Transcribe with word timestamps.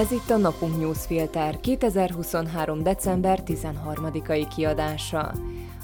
Ez 0.00 0.10
itt 0.10 0.30
a 0.30 0.36
Napunk 0.36 0.78
Newsfilter 0.78 1.60
2023. 1.60 2.82
december 2.82 3.40
13-ai 3.46 4.46
kiadása. 4.56 5.32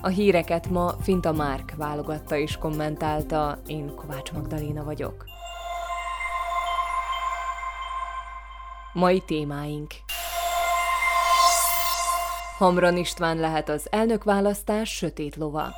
A 0.02 0.08
híreket 0.08 0.68
ma 0.68 0.94
Finta 1.00 1.32
Márk 1.32 1.74
válogatta 1.76 2.36
és 2.36 2.56
kommentálta, 2.56 3.58
én 3.66 3.94
Kovács 3.94 4.32
Magdaléna 4.32 4.84
vagyok. 4.84 5.24
Mai 8.92 9.20
témáink 9.20 9.90
Hamran 12.58 12.96
István 12.96 13.36
lehet 13.36 13.68
az 13.68 13.86
elnökválasztás 13.90 14.90
sötét 14.90 15.36
lova. 15.36 15.68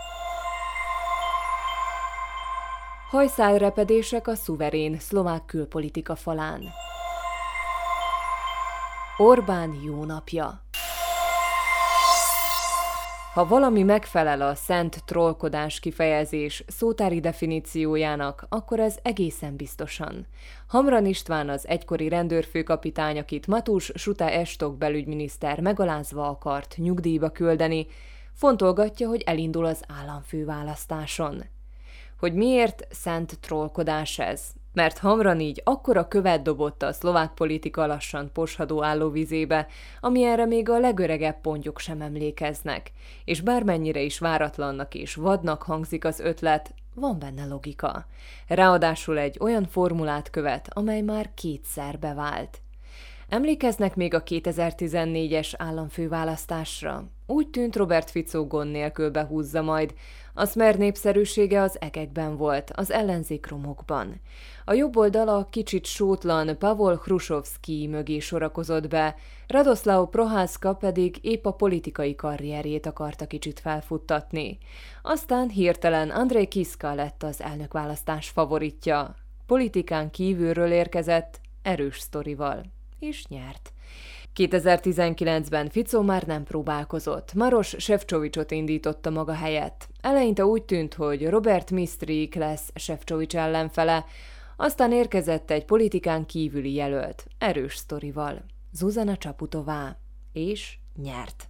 Hajszálrepedések 3.11 4.29
a 4.29 4.35
szuverén 4.35 4.99
szlovák 4.99 5.45
külpolitika 5.45 6.17
falán. 6.17 6.63
Orbán 9.21 9.81
jó 9.85 10.05
napja. 10.05 10.61
Ha 13.35 13.47
valami 13.47 13.83
megfelel 13.83 14.41
a 14.41 14.55
szent 14.55 15.05
trollkodás 15.05 15.81
kifejezés 15.81 16.65
szótári 16.67 17.21
definíciójának, 17.21 18.47
akkor 18.49 18.81
ez 18.81 18.99
egészen 19.03 19.57
biztosan. 19.57 20.27
Hamran 20.67 21.07
István 21.07 21.49
az 21.49 21.69
egykori 21.69 22.09
rendőrfőkapitány, 22.09 23.19
akit 23.19 23.47
Matus 23.47 23.93
Suta 23.95 24.31
Estok 24.31 24.77
belügyminiszter 24.77 25.61
megalázva 25.61 26.29
akart 26.29 26.75
nyugdíjba 26.77 27.31
küldeni, 27.31 27.87
fontolgatja, 28.33 29.09
hogy 29.09 29.23
elindul 29.27 29.65
az 29.65 29.83
államfőválasztáson. 30.01 31.45
Hogy 32.19 32.35
miért 32.35 32.87
szent 32.91 33.39
trollkodás 33.41 34.19
ez? 34.19 34.58
Mert 34.79 34.99
Hamran 34.99 35.41
így 35.41 35.61
akkora 35.65 36.09
követ 36.09 36.43
dobott 36.43 36.83
a 36.83 36.93
szlovák 36.93 37.35
politika 37.35 37.87
lassan 37.87 38.31
poshadó 38.33 38.85
állóvizébe, 38.85 39.67
ami 40.01 40.25
erre 40.25 40.47
még 40.47 40.69
a 40.69 40.79
legöregebb 40.79 41.41
pontyok 41.41 41.79
sem 41.79 42.01
emlékeznek, 42.01 42.93
és 43.25 43.41
bármennyire 43.41 44.01
is 44.01 44.19
váratlannak 44.19 44.95
és 44.95 45.15
vadnak 45.15 45.63
hangzik 45.63 46.05
az 46.05 46.21
ötlet, 46.21 46.75
van 46.95 47.19
benne 47.19 47.45
logika. 47.45 48.07
Ráadásul 48.49 49.19
egy 49.19 49.37
olyan 49.41 49.67
formulát 49.67 50.31
követ, 50.31 50.69
amely 50.73 51.01
már 51.01 51.31
kétszer 51.35 51.99
bevált. 51.99 52.61
Emlékeznek 53.29 53.97
még 53.97 54.15
a 54.15 54.23
2014-es 54.23 55.53
államfőválasztásra? 55.57 57.05
Úgy 57.27 57.49
tűnt 57.49 57.77
Robert 57.77 58.11
Fico 58.11 58.47
gond 58.47 58.71
nélkül 58.71 59.11
behúzza 59.11 59.63
majd, 59.63 59.95
a 60.39 60.47
Smer 60.47 60.77
népszerűsége 60.77 61.61
az 61.63 61.81
egekben 61.81 62.37
volt, 62.37 62.71
az 62.75 62.91
ellenzék 62.91 63.47
romokban. 63.47 64.21
A 64.65 64.73
jobb 64.73 64.97
oldal 64.97 65.29
a 65.29 65.47
kicsit 65.51 65.85
sótlan 65.85 66.59
Pavol 66.59 67.01
Hrusovszki 67.05 67.87
mögé 67.87 68.19
sorakozott 68.19 68.89
be, 68.89 69.15
Radoslav 69.47 70.09
Prohászka 70.09 70.75
pedig 70.75 71.19
épp 71.21 71.47
a 71.47 71.51
politikai 71.53 72.15
karrierjét 72.15 72.87
akarta 72.87 73.27
kicsit 73.27 73.61
felfuttatni. 73.61 74.59
Aztán 75.03 75.49
hirtelen 75.49 76.11
Andrei 76.11 76.47
Kiska 76.47 76.95
lett 76.95 77.23
az 77.23 77.43
elnökválasztás 77.43 78.29
favoritja. 78.29 79.15
Politikán 79.47 80.11
kívülről 80.11 80.73
érkezett, 80.73 81.41
erős 81.63 81.99
sztorival. 81.99 82.63
És 82.99 83.27
nyert. 83.27 83.73
2019-ben 84.39 85.69
Fico 85.69 86.03
már 86.03 86.23
nem 86.23 86.45
próbálkozott. 86.45 87.35
Maros 87.35 87.75
Sefcsovicsot 87.79 88.51
indította 88.51 89.11
maga 89.11 89.33
helyett. 89.33 89.89
Eleinte 90.01 90.45
úgy 90.45 90.63
tűnt, 90.63 90.95
hogy 90.95 91.29
Robert 91.29 91.71
Mistrik 91.71 92.35
lesz 92.35 92.71
Sefcsovics 92.75 93.37
ellenfele, 93.37 94.05
aztán 94.57 94.93
érkezett 94.93 95.51
egy 95.51 95.65
politikán 95.65 96.27
kívüli 96.27 96.75
jelölt, 96.75 97.27
erős 97.39 97.77
sztorival, 97.77 98.45
Zuzana 98.73 99.17
Csaputová, 99.17 99.97
és 100.33 100.79
nyert. 101.03 101.49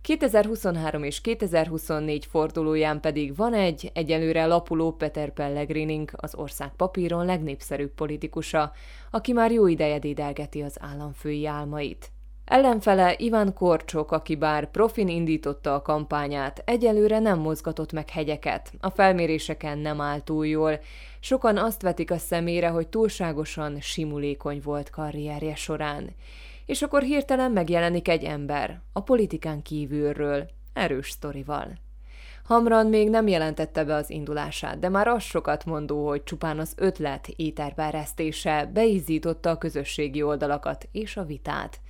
2023 0.00 1.02
és 1.02 1.20
2024 1.20 2.24
fordulóján 2.26 3.00
pedig 3.00 3.36
van 3.36 3.54
egy 3.54 3.90
egyelőre 3.94 4.46
lapuló 4.46 4.92
Peter 4.92 5.32
Pellegrinink, 5.32 6.12
az 6.16 6.34
ország 6.34 6.72
papíron 6.76 7.24
legnépszerűbb 7.24 7.90
politikusa, 7.90 8.72
aki 9.10 9.32
már 9.32 9.52
jó 9.52 9.66
ideje 9.66 9.98
dédelgeti 9.98 10.62
az 10.62 10.76
államfői 10.80 11.46
álmait. 11.46 12.10
Ellenfele 12.46 13.14
Iván 13.18 13.52
Korcsok, 13.52 14.12
aki 14.12 14.36
bár 14.36 14.70
profin 14.70 15.08
indította 15.08 15.74
a 15.74 15.82
kampányát, 15.82 16.62
egyelőre 16.64 17.18
nem 17.18 17.38
mozgatott 17.38 17.92
meg 17.92 18.10
hegyeket, 18.10 18.72
a 18.80 18.90
felméréseken 18.90 19.78
nem 19.78 20.00
áll 20.00 20.20
túl 20.20 20.46
jól. 20.46 20.80
Sokan 21.20 21.56
azt 21.56 21.82
vetik 21.82 22.10
a 22.10 22.18
szemére, 22.18 22.68
hogy 22.68 22.88
túlságosan 22.88 23.80
simulékony 23.80 24.60
volt 24.64 24.90
karrierje 24.90 25.54
során. 25.54 26.10
És 26.66 26.82
akkor 26.82 27.02
hirtelen 27.02 27.50
megjelenik 27.50 28.08
egy 28.08 28.24
ember, 28.24 28.80
a 28.92 29.00
politikán 29.00 29.62
kívülről, 29.62 30.48
erős 30.72 31.10
sztorival. 31.10 31.72
Hamran 32.44 32.86
még 32.86 33.10
nem 33.10 33.28
jelentette 33.28 33.84
be 33.84 33.94
az 33.94 34.10
indulását, 34.10 34.78
de 34.78 34.88
már 34.88 35.08
az 35.08 35.22
sokat 35.22 35.64
mondó, 35.64 36.08
hogy 36.08 36.22
csupán 36.22 36.58
az 36.58 36.72
ötlet 36.76 37.28
éterberesztése 37.36 38.70
beízította 38.72 39.50
a 39.50 39.58
közösségi 39.58 40.22
oldalakat 40.22 40.88
és 40.92 41.16
a 41.16 41.24
vitát. 41.24 41.80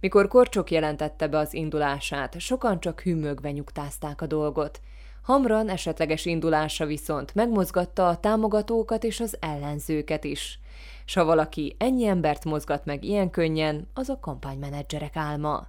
Mikor 0.00 0.28
Korcsok 0.28 0.70
jelentette 0.70 1.28
be 1.28 1.38
az 1.38 1.54
indulását, 1.54 2.40
sokan 2.40 2.80
csak 2.80 3.00
hűmögve 3.00 3.50
nyugtázták 3.50 4.20
a 4.20 4.26
dolgot. 4.26 4.80
Hamran 5.22 5.68
esetleges 5.68 6.24
indulása 6.24 6.86
viszont 6.86 7.34
megmozgatta 7.34 8.08
a 8.08 8.20
támogatókat 8.20 9.04
és 9.04 9.20
az 9.20 9.36
ellenzőket 9.40 10.24
is. 10.24 10.58
S 11.04 11.14
ha 11.14 11.24
valaki 11.24 11.76
ennyi 11.78 12.06
embert 12.06 12.44
mozgat 12.44 12.84
meg 12.84 13.04
ilyen 13.04 13.30
könnyen, 13.30 13.88
az 13.94 14.08
a 14.08 14.18
kampánymenedzserek 14.20 15.16
álma. 15.16 15.66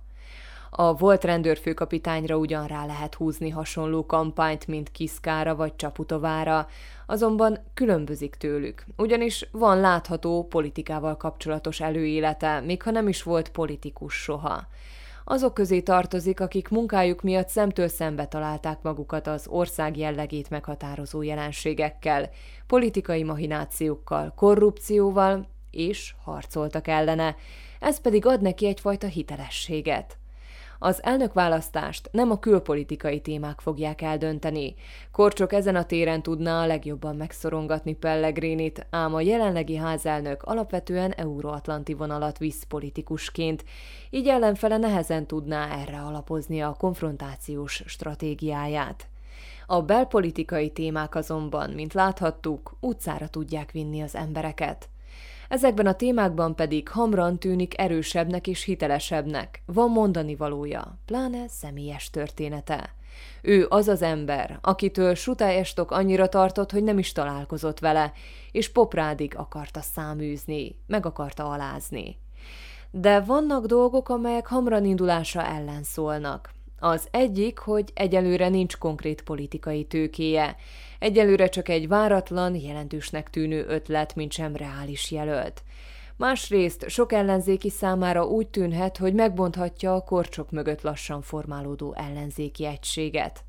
A 0.74 0.96
volt 0.96 1.24
rendőrfőkapitányra 1.24 2.38
ugyan 2.38 2.68
rá 2.68 2.86
lehet 2.86 3.16
húzni 3.16 3.50
hasonló 3.50 4.06
kampányt, 4.06 4.68
mint 4.68 4.92
Kiszkára 4.92 5.56
vagy 5.56 5.76
Csaputovára, 5.76 6.68
azonban 7.06 7.60
különbözik 7.74 8.36
tőlük, 8.36 8.86
ugyanis 8.98 9.48
van 9.52 9.80
látható 9.80 10.48
politikával 10.48 11.18
kapcsolatos 11.18 11.80
előélete, 11.80 12.60
még 12.60 12.82
ha 12.82 12.92
nem 12.92 13.08
is 13.08 13.24
volt 13.24 13.50
politikus 13.50 14.14
soha. 14.14 14.68
Azok 15.24 15.54
közé 15.54 15.82
tartozik, 15.82 16.40
akik 16.40 16.70
munkájuk 16.70 17.22
miatt 17.22 17.48
szemtől 17.48 17.88
szembe 17.88 18.26
találták 18.26 18.82
magukat 18.82 19.28
az 19.28 19.48
ország 19.48 19.98
jellegét 19.98 20.50
meghatározó 20.50 21.22
jelenségekkel, 21.22 22.30
politikai 22.68 23.24
mahinációkkal, 23.24 24.34
korrupcióval, 24.36 25.48
és 25.72 26.14
harcoltak 26.24 26.88
ellene, 26.88 27.36
ez 27.80 28.02
pedig 28.02 28.26
ad 28.26 28.42
neki 28.42 28.66
egyfajta 28.66 29.08
hitelességet. 29.08 30.20
Az 30.84 31.04
elnökválasztást 31.04 32.10
nem 32.12 32.32
a 32.32 32.40
külpolitikai 32.40 33.22
témák 33.22 33.60
fogják 33.60 34.02
eldönteni. 34.02 34.76
Korcsok 35.12 35.54
ezen 35.54 35.76
a 35.76 35.86
téren 35.86 36.24
tudná 36.24 36.62
a 36.62 36.66
legjobban 36.66 37.16
megszorongatni 37.16 37.94
Pellegrinit, 37.94 38.86
ám 38.90 39.14
a 39.14 39.22
jelenlegi 39.22 39.76
házelnök 39.76 40.44
alapvetően 40.44 41.12
euróatlanti 41.12 41.94
vonalat 41.94 42.38
visz 42.38 42.64
politikusként, 42.64 43.64
így 44.10 44.28
ellenfele 44.28 44.78
nehezen 44.78 45.26
tudná 45.26 45.80
erre 45.82 46.00
alapozni 46.00 46.62
a 46.62 46.76
konfrontációs 46.80 47.84
stratégiáját. 47.86 49.08
A 49.68 49.82
belpolitikai 49.82 50.70
témák 50.70 51.16
azonban, 51.16 51.70
mint 51.70 51.94
láthattuk, 51.94 52.76
utcára 52.80 53.28
tudják 53.28 53.72
vinni 53.72 54.02
az 54.02 54.16
embereket. 54.16 54.90
Ezekben 55.52 55.86
a 55.86 55.94
témákban 55.94 56.56
pedig 56.56 56.90
Hamran 56.90 57.40
tűnik 57.40 57.80
erősebbnek 57.80 58.48
és 58.48 58.64
hitelesebbnek, 58.64 59.62
van 59.66 59.90
mondani 59.90 60.36
valója, 60.36 61.00
pláne 61.06 61.48
személyes 61.48 62.10
története. 62.10 62.96
Ő 63.42 63.66
az 63.70 63.88
az 63.88 64.02
ember, 64.02 64.60
akitől 64.62 65.16
Suta 65.16 65.64
annyira 65.76 66.30
tartott, 66.30 66.72
hogy 66.72 66.84
nem 66.84 66.98
is 66.98 67.12
találkozott 67.12 67.80
vele, 67.80 68.14
és 68.52 68.72
poprádig 68.72 69.38
akarta 69.38 69.82
száműzni, 69.82 70.76
meg 70.88 71.06
akarta 71.06 71.50
alázni. 71.50 72.18
De 72.92 73.20
vannak 73.20 73.66
dolgok, 73.66 74.10
amelyek 74.10 74.48
Hamran 74.48 74.86
indulása 74.86 75.46
ellen 75.46 75.84
szólnak. 75.84 76.52
Az 76.84 77.08
egyik, 77.12 77.58
hogy 77.58 77.92
egyelőre 77.94 78.50
nincs 78.50 78.78
konkrét 78.78 79.22
politikai 79.22 79.84
tőkéje. 79.84 80.56
Egyelőre 81.00 81.48
csak 81.50 81.70
egy 81.70 81.88
váratlan, 81.88 82.56
jelentősnek 82.56 83.30
tűnő 83.30 83.66
ötlet, 83.68 84.16
mint 84.16 84.32
sem 84.32 84.56
reális 84.56 85.12
jelölt. 85.12 85.64
Másrészt 86.18 86.90
sok 86.90 87.14
ellenzéki 87.14 87.70
számára 87.70 88.26
úgy 88.26 88.48
tűnhet, 88.48 88.98
hogy 88.98 89.14
megbonthatja 89.14 89.96
a 89.96 90.04
korcsok 90.04 90.52
mögött 90.52 90.82
lassan 90.82 91.22
formálódó 91.22 91.94
ellenzéki 91.94 92.66
egységet. 92.66 93.44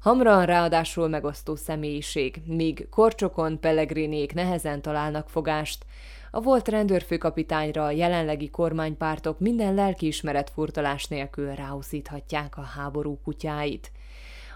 Hamran 0.00 0.46
ráadásul 0.46 1.08
megosztó 1.08 1.56
személyiség, 1.56 2.42
míg 2.44 2.88
korcsokon 2.90 3.60
Pellegrinék 3.60 4.34
nehezen 4.34 4.82
találnak 4.82 5.28
fogást, 5.28 5.84
a 6.30 6.40
volt 6.40 6.68
rendőrfőkapitányra 6.68 7.84
a 7.84 7.90
jelenlegi 7.90 8.50
kormánypártok 8.50 9.38
minden 9.38 9.74
lelkiismeret 9.74 10.50
furtalás 10.50 11.06
nélkül 11.06 11.54
ráuszíthatják 11.54 12.56
a 12.56 12.62
háború 12.62 13.18
kutyáit. 13.24 13.92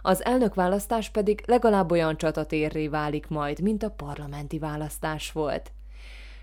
Az 0.03 0.25
elnökválasztás 0.25 1.11
pedig 1.11 1.43
legalább 1.47 1.91
olyan 1.91 2.17
csatatérré 2.17 2.89
válik 2.89 3.29
majd, 3.29 3.61
mint 3.61 3.83
a 3.83 3.91
parlamenti 3.91 4.59
választás 4.59 5.33
volt. 5.33 5.73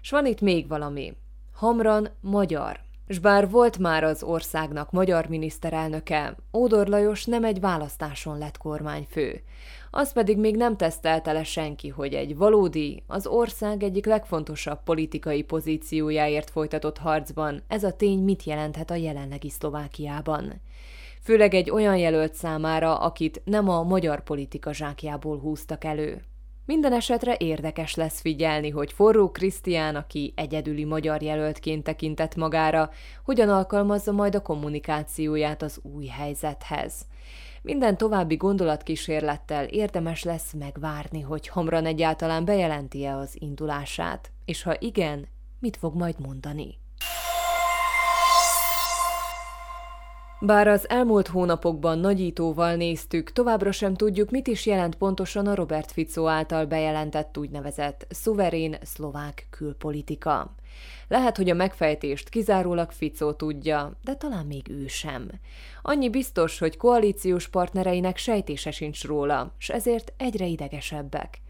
S 0.02 0.10
van 0.10 0.26
itt 0.26 0.42
még 0.42 0.68
valami. 0.68 1.14
Hamran 1.54 2.10
magyar, 2.20 2.80
S 3.10 3.20
bár 3.20 3.50
volt 3.50 3.78
már 3.78 4.04
az 4.04 4.24
országnak 4.24 4.92
magyar 4.92 5.26
miniszterelnöke, 5.28 6.36
Ódor 6.54 6.88
Lajos 6.88 7.26
nem 7.26 7.44
egy 7.44 7.60
választáson 7.60 8.38
lett 8.38 8.58
kormányfő. 8.58 9.42
Az 9.92 10.14
pedig 10.14 10.38
még 10.38 10.56
nem 10.56 10.78
tesztelte 10.78 11.32
le 11.32 11.44
senki, 11.44 11.90
hogy 11.90 12.14
egy 12.14 12.38
valódi, 12.38 13.04
az 13.08 13.28
ország 13.28 13.84
egyik 13.84 14.06
legfontosabb 14.06 14.84
politikai 14.84 15.44
pozíciójáért 15.44 16.50
folytatott 16.50 16.98
harcban 16.98 17.62
ez 17.68 17.84
a 17.84 17.96
tény 17.96 18.20
mit 18.20 18.44
jelenthet 18.44 18.92
a 18.92 18.96
jelenlegi 18.96 19.50
Szlovákiában. 19.50 20.62
Főleg 21.24 21.54
egy 21.54 21.70
olyan 21.70 21.98
jelölt 21.98 22.34
számára, 22.34 22.98
akit 22.98 23.42
nem 23.46 23.70
a 23.70 23.84
magyar 23.84 24.24
politika 24.24 24.74
zsákjából 24.74 25.38
húztak 25.38 25.84
elő. 25.84 26.22
Minden 26.68 26.94
esetre 26.94 27.36
érdekes 27.40 27.96
lesz 27.96 28.22
figyelni, 28.22 28.70
hogy 28.70 28.94
Forró 28.94 29.32
Krisztián, 29.32 29.96
aki 29.96 30.34
egyedüli 30.36 30.84
magyar 30.84 31.22
jelöltként 31.22 31.84
tekintett 31.84 32.36
magára, 32.36 32.90
hogyan 33.24 33.50
alkalmazza 33.50 34.12
majd 34.12 34.36
a 34.36 34.42
kommunikációját 34.42 35.62
az 35.62 35.80
új 35.84 36.06
helyzethez. 36.06 37.06
Minden 37.62 37.98
további 37.98 38.36
gondolatkísérlettel 38.36 39.66
érdemes 39.66 40.24
lesz 40.24 40.54
megvárni, 40.54 41.22
hogy 41.22 41.48
Hamran 41.48 41.86
egyáltalán 41.86 42.46
bejelenti-e 42.46 43.16
az 43.16 43.36
indulását, 43.40 44.32
és 44.46 44.64
ha 44.64 44.76
igen, 44.80 45.28
mit 45.60 45.78
fog 45.78 45.96
majd 45.96 46.20
mondani. 46.20 46.78
Bár 50.40 50.68
az 50.68 50.90
elmúlt 50.90 51.28
hónapokban 51.28 52.00
nagyítóval 52.00 52.76
néztük, 52.76 53.32
továbbra 53.32 53.72
sem 53.72 53.94
tudjuk, 53.94 54.32
mit 54.32 54.48
is 54.48 54.66
jelent 54.66 54.96
pontosan 54.96 55.48
a 55.48 55.56
Robert 55.56 55.92
Fico 55.92 56.28
által 56.28 56.66
bejelentett 56.66 57.38
úgynevezett 57.38 58.08
szuverén 58.10 58.78
szlovák 58.82 59.48
külpolitika. 59.50 60.56
Lehet, 61.08 61.38
hogy 61.38 61.50
a 61.50 61.54
megfejtést 61.54 62.30
kizárólag 62.30 62.92
Fico 62.92 63.34
tudja, 63.34 63.92
de 64.04 64.16
talán 64.16 64.46
még 64.46 64.70
ő 64.70 64.88
sem. 64.88 65.30
Annyi 65.82 66.10
biztos, 66.10 66.60
hogy 66.60 66.78
koalíciós 66.78 67.48
partnereinek 67.48 68.18
sejtése 68.18 68.72
sincs 68.72 69.04
róla, 69.04 69.54
s 69.58 69.70
ezért 69.70 70.14
egyre 70.18 70.46
idegesebbek. 70.46 71.42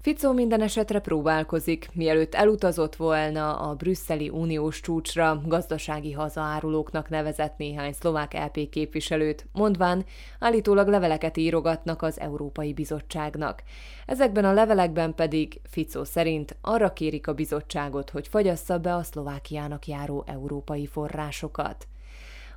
Fico 0.00 0.32
minden 0.32 0.62
esetre 0.62 0.98
próbálkozik, 0.98 1.88
mielőtt 1.92 2.34
elutazott 2.34 2.96
volna 2.96 3.56
a 3.56 3.74
brüsszeli 3.74 4.28
uniós 4.28 4.80
csúcsra, 4.80 5.42
gazdasági 5.46 6.12
hazaárulóknak 6.12 7.08
nevezett 7.08 7.56
néhány 7.56 7.92
szlovák 7.92 8.32
LP 8.34 8.68
képviselőt, 8.68 9.46
mondván 9.52 10.04
állítólag 10.38 10.88
leveleket 10.88 11.36
írogatnak 11.36 12.02
az 12.02 12.20
Európai 12.20 12.72
Bizottságnak. 12.72 13.62
Ezekben 14.06 14.44
a 14.44 14.52
levelekben 14.52 15.14
pedig 15.14 15.60
Fico 15.64 16.04
szerint 16.04 16.56
arra 16.60 16.92
kérik 16.92 17.26
a 17.26 17.34
bizottságot, 17.34 18.10
hogy 18.10 18.28
fagyassza 18.28 18.78
be 18.78 18.94
a 18.94 19.02
Szlovákiának 19.02 19.86
járó 19.86 20.24
európai 20.26 20.86
forrásokat. 20.86 21.86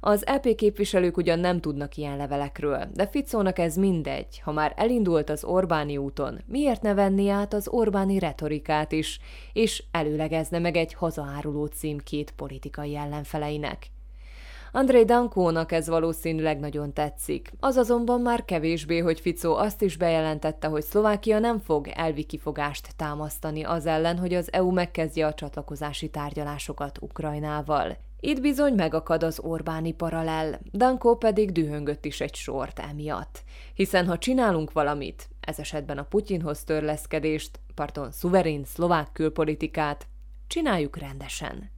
Az 0.04 0.28
EP 0.28 0.56
képviselők 0.56 1.18
ugyan 1.18 1.40
nem 1.40 1.60
tudnak 1.60 1.96
ilyen 1.98 2.18
levelekről, 2.18 2.88
de 2.94 3.08
Ficónak 3.08 3.60
ez 3.60 3.76
mindegy, 3.76 4.40
ha 4.40 4.52
már 4.52 4.74
elindult 4.76 5.30
az 5.30 5.44
Orbáni 5.44 5.98
úton, 5.98 6.42
miért 6.46 6.82
ne 6.82 6.94
venni 6.94 7.30
át 7.30 7.54
az 7.54 7.68
Orbáni 7.68 8.20
retorikát 8.20 8.92
is, 8.92 9.20
és 9.54 9.84
előlegezne 9.92 10.60
meg 10.60 10.76
egy 10.76 10.94
hazaáruló 10.94 11.66
cím 11.66 11.98
két 11.98 12.32
politikai 12.32 12.96
ellenfeleinek. 12.96 13.92
Andrei 14.72 15.06
Dankónak 15.06 15.72
ez 15.72 15.88
valószínűleg 15.88 16.60
nagyon 16.60 16.94
tetszik. 16.94 17.52
Az 17.60 17.76
azonban 17.76 18.22
már 18.22 18.46
kevésbé, 18.46 19.00
hogy 19.00 19.20
Fico 19.20 19.52
azt 19.52 19.82
is 19.82 19.98
bejelentette, 19.98 20.68
hogy 20.68 20.84
Szlovákia 20.84 21.40
nem 21.40 21.60
fog 21.60 21.88
elvi 21.94 22.24
kifogást 22.24 22.96
támasztani 22.96 23.64
az 23.64 23.86
ellen, 23.86 24.18
hogy 24.18 24.34
az 24.34 24.54
EU 24.54 24.72
megkezdje 24.72 25.26
a 25.26 25.34
csatlakozási 25.34 26.10
tárgyalásokat 26.10 26.98
Ukrajnával. 27.02 27.98
Itt 28.24 28.42
bizony 28.42 28.74
megakad 28.74 29.24
az 29.24 29.40
Orbáni 29.40 29.92
paralel, 29.92 30.60
Danko 30.72 31.16
pedig 31.16 31.52
dühöngött 31.52 32.06
is 32.06 32.22
egy 32.22 32.36
sort 32.36 32.80
emiatt. 32.80 33.44
Hiszen 33.74 34.08
ha 34.08 34.18
csinálunk 34.18 34.72
valamit, 34.72 35.30
ez 35.40 35.60
esetben 35.60 35.98
a 35.98 36.04
Putyinhoz 36.04 36.64
törleszkedést, 36.64 37.60
parton 37.76 38.12
szuverén 38.12 38.64
szlovák 38.64 39.12
külpolitikát, 39.14 40.08
csináljuk 40.48 40.98
rendesen. 40.98 41.72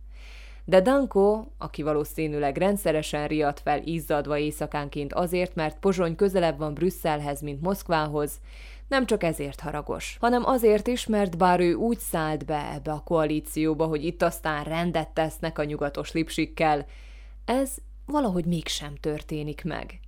De 0.66 0.82
Danko, 0.82 1.46
aki 1.58 1.82
valószínűleg 1.82 2.58
rendszeresen 2.58 3.28
riadt 3.28 3.60
fel 3.60 3.82
izzadva 3.84 4.38
éjszakánként 4.38 5.14
azért, 5.14 5.56
mert 5.56 5.80
Pozsony 5.80 6.16
közelebb 6.16 6.58
van 6.58 6.74
Brüsszelhez, 6.74 7.42
mint 7.42 7.62
Moszkvához, 7.62 8.40
nem 8.94 9.06
csak 9.06 9.24
ezért 9.24 9.60
haragos, 9.60 10.18
hanem 10.20 10.46
azért 10.46 10.88
is, 10.88 11.06
mert 11.06 11.38
bár 11.38 11.60
ő 11.60 11.74
úgy 11.74 12.00
szállt 12.00 12.46
be 12.46 12.72
ebbe 12.74 12.92
a 12.92 13.04
koalícióba, 13.04 13.86
hogy 13.86 14.06
itt 14.06 14.22
aztán 14.22 14.64
rendet 14.64 15.10
tesznek 15.10 15.60
a 15.60 15.64
nyugatos 15.64 16.12
lipsikkel, 16.12 16.86
ez 17.46 17.76
valahogy 18.06 18.46
mégsem 18.46 18.96
történik 18.96 19.64
meg. 19.64 20.00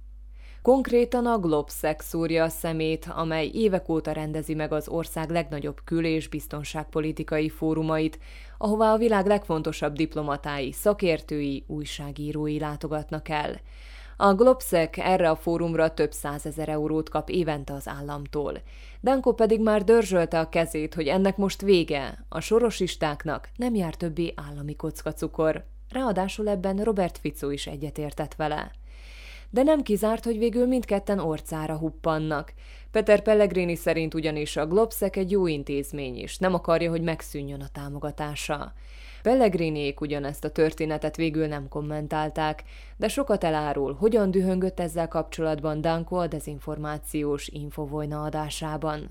Konkrétan 0.61 1.25
a 1.25 1.39
Globsec 1.39 2.03
szúrja 2.03 2.43
a 2.43 2.49
szemét, 2.49 3.07
amely 3.15 3.49
évek 3.53 3.89
óta 3.89 4.11
rendezi 4.11 4.53
meg 4.53 4.71
az 4.71 4.87
ország 4.87 5.29
legnagyobb 5.29 5.81
kül- 5.83 6.05
és 6.05 6.27
biztonságpolitikai 6.27 7.49
fórumait, 7.49 8.19
ahová 8.57 8.93
a 8.93 8.97
világ 8.97 9.25
legfontosabb 9.25 9.93
diplomatái, 9.93 10.71
szakértői, 10.71 11.63
újságírói 11.67 12.59
látogatnak 12.59 13.29
el. 13.29 13.59
A 14.17 14.33
Globsec 14.33 14.97
erre 14.97 15.29
a 15.29 15.35
fórumra 15.35 15.94
több 15.94 16.12
százezer 16.12 16.69
eurót 16.69 17.09
kap 17.09 17.29
évente 17.29 17.73
az 17.73 17.88
államtól. 17.88 18.62
Danko 19.01 19.33
pedig 19.33 19.62
már 19.62 19.83
dörzsölte 19.83 20.39
a 20.39 20.50
kezét, 20.50 20.94
hogy 20.94 21.07
ennek 21.07 21.38
most 21.38 21.62
vége, 21.62 22.25
a 22.29 22.39
sorosistáknak 22.39 23.50
nem 23.56 23.75
jár 23.75 23.95
többé 23.95 24.33
állami 24.35 24.75
kockacukor. 24.75 25.65
Ráadásul 25.89 26.50
ebben 26.50 26.77
Robert 26.77 27.17
Fico 27.17 27.50
is 27.50 27.67
egyetértett 27.67 28.35
vele. 28.35 28.71
De 29.56 29.63
nem 29.63 29.81
kizárt, 29.81 30.24
hogy 30.24 30.38
végül 30.38 30.68
mindketten 30.68 31.19
orcára 31.19 31.78
huppannak. 31.78 32.54
Peter 32.92 33.22
Pellegrini 33.22 33.75
szerint 33.75 34.13
ugyanis 34.13 34.57
a 34.57 34.68
Globsec 34.68 35.18
egy 35.18 35.31
jó 35.31 35.48
intézmény 35.48 36.18
is, 36.18 36.38
nem 36.38 36.54
akarja, 36.54 36.90
hogy 36.90 37.02
megszűnjön 37.02 37.62
a 37.62 37.68
támogatása. 37.72 38.74
Pellegriniék 39.22 40.02
ugyanezt 40.02 40.44
a 40.44 40.52
történetet 40.52 41.16
végül 41.16 41.48
nem 41.48 41.68
kommentálták, 41.68 42.63
de 42.98 43.07
sokat 43.07 43.44
elárul, 43.44 43.94
hogyan 43.94 44.31
dühöngött 44.31 44.80
ezzel 44.80 45.07
kapcsolatban 45.07 45.81
Danko 45.81 46.16
a 46.16 46.28
dezinformációs 46.28 47.48
infovojna 47.48 48.24
adásában. 48.24 49.07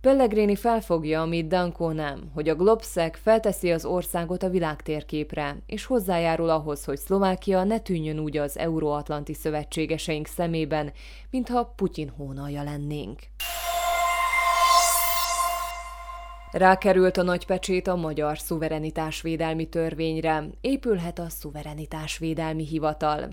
Pellegrini 0.00 0.56
felfogja, 0.56 1.20
amit 1.20 1.48
Danko 1.48 1.92
nem, 1.92 2.30
hogy 2.34 2.48
a 2.48 2.54
Globsec 2.54 3.18
felteszi 3.18 3.72
az 3.72 3.84
országot 3.84 4.42
a 4.42 4.48
világtérképre, 4.48 5.56
és 5.66 5.84
hozzájárul 5.84 6.48
ahhoz, 6.48 6.84
hogy 6.84 6.96
Szlovákia 6.96 7.64
ne 7.64 7.78
tűnjön 7.78 8.18
úgy 8.18 8.36
az 8.36 8.58
euróatlanti 8.58 9.34
szövetségeseink 9.34 10.26
szemében, 10.26 10.92
mintha 11.30 11.72
Putyin 11.76 12.08
hónalja 12.08 12.62
lennénk. 12.62 13.18
Rákerült 16.56 17.16
a 17.16 17.22
nagypecsét 17.22 17.86
a 17.86 17.96
Magyar 17.96 18.38
Szuverenitásvédelmi 18.38 19.68
Törvényre, 19.68 20.44
épülhet 20.60 21.18
a 21.18 21.28
Szuverenitásvédelmi 21.28 22.66
Hivatal. 22.66 23.28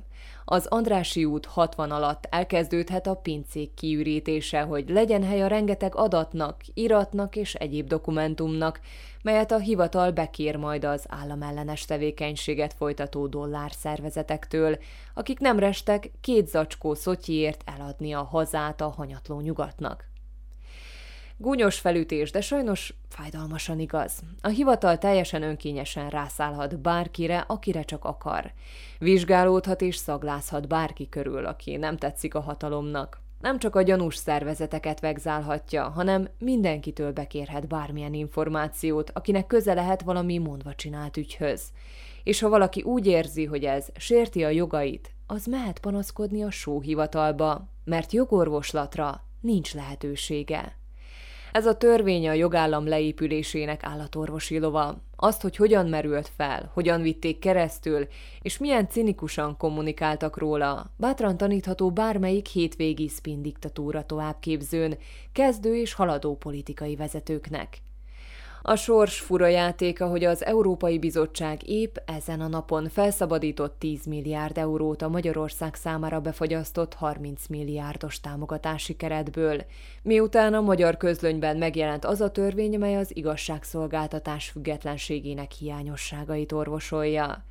Az 0.46 0.66
Andrási 0.66 1.26
út 1.26 1.46
60 1.46 1.92
alatt 1.92 2.28
elkezdődhet 2.30 3.08
a 3.08 3.16
pincék 3.16 3.74
kiürítése, 3.74 4.62
hogy 4.62 4.90
legyen 4.90 5.24
hely 5.24 5.42
a 5.42 5.48
rengeteg 5.48 5.96
adatnak, 5.96 6.56
iratnak 6.74 7.36
és 7.36 7.54
egyéb 7.54 7.88
dokumentumnak, 7.88 8.80
melyet 9.22 9.52
a 9.52 9.60
hivatal 9.60 10.12
bekér 10.12 10.56
majd 10.56 10.84
az 10.84 11.06
államellenes 11.08 11.86
tevékenységet 11.86 12.74
folytató 12.74 13.28
dollárszervezetektől, 13.28 14.78
akik 15.14 15.40
nem 15.40 15.60
restek 15.60 16.12
két 16.22 16.48
zacskó 16.48 16.94
szotyiért 16.94 17.62
eladni 17.66 18.14
a 18.14 18.24
hazát 18.24 18.82
a 18.82 18.90
hanyatló 18.90 19.40
nyugatnak. 19.40 20.12
Gúnyos 21.38 21.80
felütés, 21.80 22.32
de 22.32 22.42
sajnos 22.42 22.94
fájdalmasan 23.10 23.80
igaz. 23.80 24.20
A 24.42 24.48
hivatal 24.48 24.98
teljesen 24.98 25.42
önkényesen 25.42 26.10
rászállhat 26.10 26.80
bárkire, 26.80 27.44
akire 27.48 27.84
csak 27.84 28.06
akar. 28.06 28.52
Vizsgálódhat 29.00 29.82
és 29.82 29.96
szaglázhat 29.96 30.68
bárki 30.68 31.10
körül, 31.10 31.46
aki 31.46 31.76
nem 31.76 31.98
tetszik 31.98 32.36
a 32.36 32.40
hatalomnak. 32.40 33.22
Nem 33.42 33.60
csak 33.60 33.76
a 33.76 33.82
gyanús 33.82 34.16
szervezeteket 34.16 35.00
vegzálhatja, 35.00 35.90
hanem 35.90 36.28
mindenkitől 36.40 37.12
bekérhet 37.12 37.68
bármilyen 37.68 38.14
információt, 38.14 39.12
akinek 39.14 39.48
köze 39.48 39.74
lehet 39.74 40.02
valami 40.02 40.38
mondva 40.38 40.76
csinált 40.76 41.18
ügyhöz. 41.18 41.72
És 42.24 42.40
ha 42.40 42.50
valaki 42.50 42.82
úgy 42.82 43.08
érzi, 43.08 43.46
hogy 43.46 43.64
ez 43.64 43.88
sérti 43.96 44.44
a 44.44 44.50
jogait, 44.50 45.12
az 45.28 45.46
mehet 45.46 45.80
panaszkodni 45.80 46.44
a 46.44 46.52
sóhivatalba, 46.52 47.68
mert 47.84 48.12
jogorvoslatra 48.12 49.24
nincs 49.42 49.74
lehetősége. 49.74 50.78
Ez 51.54 51.66
a 51.66 51.78
törvény 51.78 52.28
a 52.28 52.34
jogállam 52.34 52.88
leépülésének 52.88 53.84
állatorvosi 53.84 54.60
lova. 54.60 54.96
Azt, 55.16 55.42
hogy 55.42 55.56
hogyan 55.56 55.88
merült 55.88 56.32
fel, 56.36 56.70
hogyan 56.74 57.02
vitték 57.02 57.40
keresztül, 57.40 58.08
és 58.42 58.58
milyen 58.58 58.90
cinikusan 58.90 59.58
kommunikáltak 59.58 60.38
róla, 60.38 60.92
bátran 60.98 61.38
tanítható 61.38 61.92
bármelyik 61.92 62.48
hétvégi 62.48 63.08
spin 63.08 63.42
diktatúra 63.42 64.06
továbbképzőn, 64.06 64.98
kezdő 65.32 65.76
és 65.76 65.94
haladó 65.94 66.36
politikai 66.36 66.96
vezetőknek. 66.96 67.82
A 68.66 68.76
sors 68.76 69.20
fura 69.20 69.48
játéka, 69.48 70.08
hogy 70.08 70.24
az 70.24 70.46
Európai 70.46 71.00
Bizottság 71.00 71.70
épp 71.70 71.96
ezen 72.06 72.42
a 72.42 72.48
napon 72.48 72.90
felszabadított 72.90 73.76
10 73.80 74.06
milliárd 74.06 74.58
eurót 74.58 75.02
a 75.02 75.10
Magyarország 75.10 75.76
számára 75.76 76.20
befagyasztott 76.20 76.94
30 76.94 77.48
milliárdos 77.48 78.20
támogatási 78.20 78.96
keretből, 78.96 79.62
miután 80.02 80.54
a 80.54 80.62
magyar 80.62 80.98
közlönyben 80.98 81.58
megjelent 81.58 82.06
az 82.06 82.22
a 82.22 82.32
törvény, 82.32 82.80
mely 82.80 82.96
az 82.96 83.16
igazságszolgáltatás 83.16 84.50
függetlenségének 84.50 85.52
hiányosságait 85.52 86.52
orvosolja. 86.52 87.44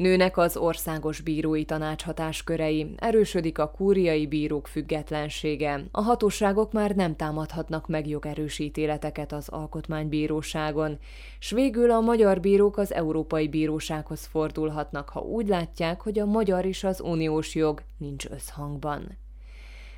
Nőnek 0.00 0.36
az 0.36 0.56
országos 0.56 1.20
bírói 1.20 1.64
tanács 1.64 2.02
hatáskörei, 2.02 2.94
erősödik 2.96 3.58
a 3.58 3.70
kúriai 3.70 4.26
bírók 4.26 4.66
függetlensége, 4.66 5.84
a 5.90 6.00
hatóságok 6.00 6.72
már 6.72 6.90
nem 6.90 7.16
támadhatnak 7.16 7.88
meg 7.88 8.08
jogerősítéleteket 8.08 9.32
az 9.32 9.48
alkotmánybíróságon, 9.48 10.98
s 11.38 11.50
végül 11.50 11.90
a 11.90 12.00
magyar 12.00 12.40
bírók 12.40 12.76
az 12.76 12.92
Európai 12.92 13.48
Bírósághoz 13.48 14.26
fordulhatnak, 14.26 15.08
ha 15.08 15.20
úgy 15.20 15.48
látják, 15.48 16.00
hogy 16.00 16.18
a 16.18 16.26
magyar 16.26 16.64
és 16.64 16.84
az 16.84 17.00
uniós 17.00 17.54
jog 17.54 17.82
nincs 17.98 18.26
összhangban. 18.26 19.18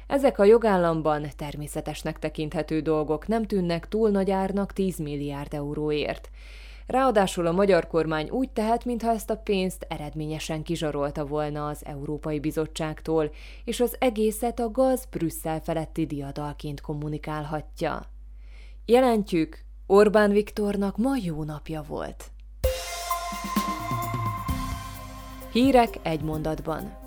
Ezek 0.06 0.38
a 0.38 0.44
jogállamban 0.44 1.26
természetesnek 1.36 2.18
tekinthető 2.18 2.80
dolgok 2.80 3.26
nem 3.26 3.46
tűnnek 3.46 3.88
túl 3.88 4.10
nagy 4.10 4.30
árnak 4.30 4.72
10 4.72 4.98
milliárd 4.98 5.54
euróért, 5.54 6.30
Ráadásul 6.86 7.46
a 7.46 7.52
magyar 7.52 7.86
kormány 7.86 8.30
úgy 8.30 8.50
tehet, 8.50 8.84
mintha 8.84 9.10
ezt 9.10 9.30
a 9.30 9.36
pénzt 9.36 9.86
eredményesen 9.88 10.62
kizsarolta 10.62 11.26
volna 11.26 11.66
az 11.66 11.84
Európai 11.84 12.40
Bizottságtól, 12.40 13.30
és 13.64 13.80
az 13.80 13.96
egészet 13.98 14.60
a 14.60 14.70
gaz 14.70 15.06
Brüsszel 15.10 15.60
feletti 15.60 16.06
diadalként 16.06 16.80
kommunikálhatja. 16.80 18.02
Jelentjük, 18.86 19.58
Orbán 19.86 20.30
Viktornak 20.30 20.96
ma 20.96 21.16
jó 21.22 21.44
napja 21.44 21.82
volt. 21.88 22.30
Hírek 25.52 25.98
egy 26.02 26.22
mondatban. 26.22 27.01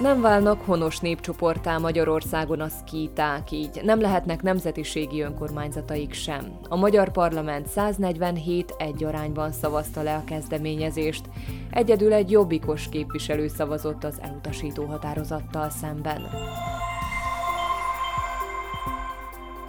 Nem 0.00 0.20
válnak 0.20 0.60
honos 0.60 0.98
népcsoportá 0.98 1.78
Magyarországon 1.78 2.60
a 2.60 2.68
szkíták, 2.68 3.50
így 3.50 3.80
nem 3.84 4.00
lehetnek 4.00 4.42
nemzetiségi 4.42 5.20
önkormányzataik 5.20 6.12
sem. 6.12 6.58
A 6.68 6.76
magyar 6.76 7.10
parlament 7.10 7.68
147 7.68 8.74
egy 8.78 9.04
arányban 9.04 9.52
szavazta 9.52 10.02
le 10.02 10.14
a 10.14 10.24
kezdeményezést, 10.24 11.24
egyedül 11.70 12.12
egy 12.12 12.30
jobbikos 12.30 12.88
képviselő 12.88 13.48
szavazott 13.48 14.04
az 14.04 14.18
elutasító 14.20 14.84
határozattal 14.84 15.70
szemben. 15.70 16.28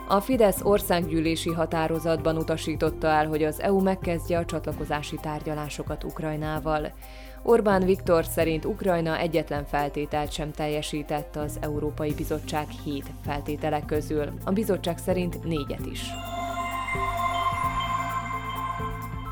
A 0.07 0.21
Fidesz 0.21 0.61
országgyűlési 0.63 1.49
határozatban 1.49 2.37
utasította 2.37 3.07
el, 3.07 3.27
hogy 3.27 3.43
az 3.43 3.61
EU 3.61 3.81
megkezdje 3.81 4.37
a 4.37 4.45
csatlakozási 4.45 5.15
tárgyalásokat 5.21 6.03
Ukrajnával. 6.03 6.91
Orbán 7.43 7.85
Viktor 7.85 8.25
szerint 8.25 8.65
Ukrajna 8.65 9.17
egyetlen 9.17 9.65
feltételt 9.65 10.31
sem 10.31 10.51
teljesített 10.51 11.35
az 11.35 11.57
Európai 11.61 12.13
Bizottság 12.13 12.67
hét 12.83 13.05
feltétele 13.23 13.81
közül, 13.85 14.31
a 14.43 14.51
bizottság 14.51 14.97
szerint 14.97 15.43
négyet 15.43 15.85
is. 15.91 16.01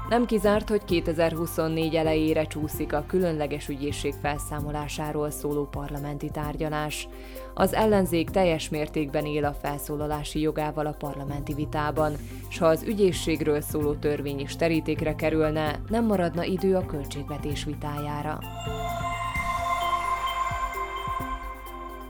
Nem 0.10 0.26
kizárt, 0.26 0.70
hogy 0.70 0.84
2024 0.86 1.96
elejére 1.96 2.44
csúszik 2.44 2.94
a 2.94 3.04
különleges 3.08 3.68
ügyészség 3.68 4.14
felszámolásáról 4.22 5.30
szóló 5.30 5.68
parlamenti 5.72 6.30
tárgyalás. 6.30 7.08
Az 7.54 7.74
ellenzék 7.74 8.30
teljes 8.30 8.70
mértékben 8.70 9.26
él 9.26 9.46
a 9.46 9.54
felszólalási 9.54 10.40
jogával 10.40 10.86
a 10.86 10.96
parlamenti 11.00 11.54
vitában, 11.54 12.14
s 12.48 12.58
ha 12.58 12.66
az 12.66 12.84
ügyészségről 12.84 13.62
szóló 13.62 13.94
törvény 13.94 14.40
is 14.40 14.56
terítékre 14.56 15.16
kerülne, 15.16 15.80
nem 15.88 16.06
maradna 16.06 16.44
idő 16.44 16.76
a 16.76 16.86
költségvetés 16.86 17.64
vitájára. 17.64 18.40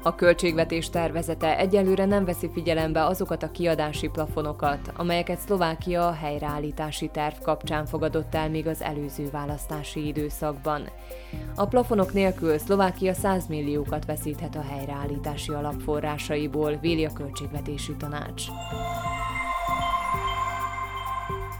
A 0.10 0.16
költségvetés 0.16 0.90
tervezete 0.90 1.58
egyelőre 1.58 2.06
nem 2.06 2.26
veszi 2.26 2.50
figyelembe 2.54 3.06
azokat 3.06 3.44
a 3.44 3.52
kiadási 3.52 4.08
plafonokat, 4.08 4.92
amelyeket 4.96 5.40
Szlovákia 5.40 6.08
a 6.08 6.12
helyreállítási 6.12 7.08
terv 7.08 7.36
kapcsán 7.42 7.86
fogadott 7.86 8.36
el 8.36 8.50
még 8.50 8.68
az 8.68 8.82
előző 8.82 9.30
választási 9.32 10.08
időszakban. 10.08 10.90
A 11.56 11.66
plafonok 11.66 12.14
nélkül 12.14 12.58
Szlovákia 12.58 13.14
100 13.14 13.48
milliókat 13.48 14.06
veszíthet 14.06 14.56
a 14.56 14.66
helyreállítási 14.70 15.52
alapforrásaiból, 15.52 16.78
véli 16.82 17.06
a 17.06 17.14
költségvetési 17.14 17.96
tanács. 17.96 18.44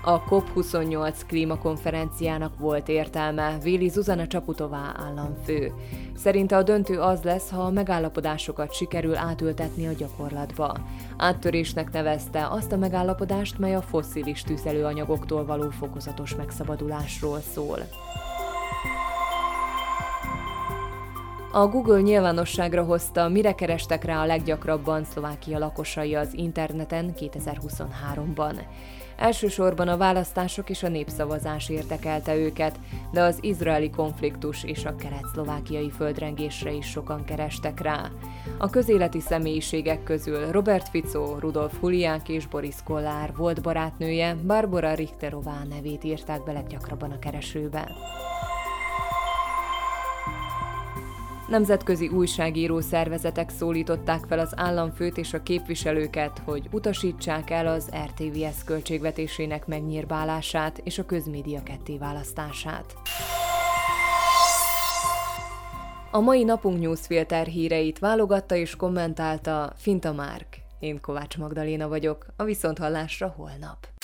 A 0.10 0.24
COP28 0.24 1.16
klímakonferenciának 1.28 2.58
volt 2.58 2.88
értelme, 2.88 3.58
véli 3.64 3.90
Zuzana 3.90 4.28
Csaputová 4.28 4.94
államfő. 4.98 5.74
Szerinte 6.16 6.58
a 6.58 6.64
döntő 6.64 7.00
az 7.00 7.22
lesz, 7.22 7.50
ha 7.50 7.62
a 7.62 7.70
megállapodásokat 7.70 8.74
sikerül 8.74 9.16
átültetni 9.16 9.88
a 9.88 9.92
gyakorlatba. 9.92 10.76
Áttörésnek 11.18 11.92
nevezte 11.92 12.48
azt 12.48 12.72
a 12.72 12.78
megállapodást, 12.78 13.60
mely 13.60 13.76
a 13.76 13.82
fosszilis 13.82 14.42
tüzelőanyagoktól 14.42 15.46
való 15.46 15.70
fokozatos 15.70 16.36
megszabadulásról 16.36 17.40
szól. 17.40 17.80
A 21.52 21.68
Google 21.68 22.02
nyilvánosságra 22.02 22.84
hozta, 22.84 23.28
mire 23.28 23.56
kerestek 23.56 24.04
rá 24.04 24.22
a 24.22 24.26
leggyakrabban 24.26 25.04
Szlovákia 25.04 25.58
lakosai 25.58 26.16
az 26.16 26.34
interneten 26.34 27.14
2023-ban. 27.20 28.54
Elsősorban 29.20 29.88
a 29.88 29.98
választások 29.98 30.70
és 30.70 30.84
a 30.84 30.88
népszavazás 30.88 31.70
érdekelte 31.70 32.36
őket, 32.36 32.80
de 33.12 33.22
az 33.22 33.38
izraeli 33.42 33.90
konfliktus 33.90 34.64
és 34.64 34.86
a 34.86 34.96
kelet-szlovákiai 34.96 35.90
földrengésre 35.90 36.72
is 36.72 36.86
sokan 36.86 37.26
kerestek 37.26 37.82
rá. 37.82 38.10
A 38.58 38.70
közéleti 38.70 39.20
személyiségek 39.20 40.04
közül 40.04 40.52
Robert 40.52 40.90
Fico, 40.90 41.40
Rudolf 41.40 41.80
Huliák 41.80 42.30
és 42.30 42.48
Boris 42.48 42.76
Kollár 42.84 43.34
volt 43.36 43.62
barátnője, 43.62 44.36
Barbara 44.46 44.94
Richterová 44.94 45.64
nevét 45.70 46.04
írták 46.04 46.44
be 46.44 46.52
leggyakrabban 46.52 47.12
a 47.12 47.20
keresőbe. 47.20 47.92
Nemzetközi 51.50 52.08
újságíró 52.08 52.80
szervezetek 52.80 53.50
szólították 53.50 54.24
fel 54.28 54.40
az 54.40 54.54
államfőt 54.56 55.18
és 55.18 55.34
a 55.34 55.44
képviselőket, 55.44 56.42
hogy 56.46 56.68
utasítsák 56.72 57.50
el 57.50 57.68
az 57.68 57.90
RTVS 58.06 58.64
költségvetésének 58.66 59.68
megnyírbálását 59.68 60.78
és 60.84 60.98
a 60.98 61.06
közmédia 61.06 61.64
kettéválasztását. 61.64 62.96
A 66.12 66.20
mai 66.20 66.44
napunk 66.44 66.80
newsfilter 66.80 67.46
híreit 67.46 68.00
válogatta 68.00 68.56
és 68.56 68.76
kommentálta 68.76 69.74
Finta 69.76 70.14
Márk. 70.14 70.58
Én 70.80 71.02
Kovács 71.02 71.38
Magdaléna 71.38 71.88
vagyok, 71.88 72.26
a 72.36 72.44
Viszonthallásra 72.44 73.34
holnap. 73.38 73.99